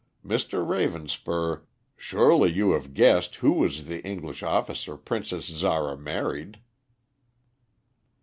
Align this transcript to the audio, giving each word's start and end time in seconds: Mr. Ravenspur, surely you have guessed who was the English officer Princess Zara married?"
Mr. 0.25 0.65
Ravenspur, 0.67 1.61
surely 1.95 2.49
you 2.51 2.71
have 2.71 2.95
guessed 2.95 3.35
who 3.35 3.51
was 3.51 3.85
the 3.85 4.03
English 4.03 4.41
officer 4.41 4.97
Princess 4.97 5.45
Zara 5.45 5.95
married?" 5.95 6.57